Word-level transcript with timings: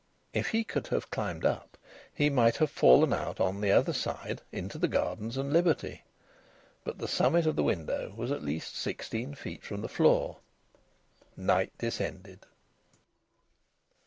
If 0.33 0.47
he 0.47 0.63
could 0.63 0.87
have 0.87 1.11
climbed 1.11 1.45
up, 1.45 1.77
he 2.11 2.31
might 2.31 2.55
have 2.55 2.71
fallen 2.71 3.13
out 3.13 3.39
on 3.39 3.61
the 3.61 3.69
other 3.71 3.93
side 3.93 4.41
into 4.51 4.79
the 4.79 4.87
gardens 4.87 5.37
and 5.37 5.53
liberty. 5.53 6.01
But 6.83 6.97
the 6.97 7.07
summit 7.07 7.45
of 7.45 7.55
the 7.55 7.61
window 7.61 8.11
was 8.15 8.31
at 8.31 8.41
least 8.41 8.75
sixteen 8.75 9.35
feet 9.35 9.63
from 9.63 9.83
the 9.83 9.87
floor. 9.87 10.39
Night 11.37 11.71
descended. 11.77 12.47